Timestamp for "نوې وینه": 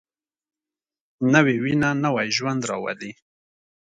1.33-1.89